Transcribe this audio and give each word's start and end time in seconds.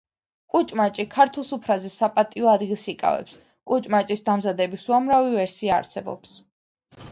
კუჭმაჭი 0.53 1.03
ქართულ 1.15 1.45
სუფრაზე 1.49 1.91
საპატიო 1.95 2.49
ადგილს 2.55 2.87
იკავებს. 2.95 3.37
კუჭმაჭის 3.73 4.27
დამზადების 4.31 4.89
უამრავი 4.95 5.33
ვერსია 5.39 5.79
არსებობს 5.81 6.37